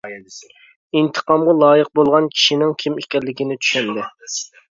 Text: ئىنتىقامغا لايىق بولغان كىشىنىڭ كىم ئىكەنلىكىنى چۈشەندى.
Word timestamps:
ئىنتىقامغا 1.01 1.53
لايىق 1.63 1.91
بولغان 2.01 2.31
كىشىنىڭ 2.37 2.73
كىم 2.85 2.97
ئىكەنلىكىنى 3.03 3.59
چۈشەندى. 3.67 4.09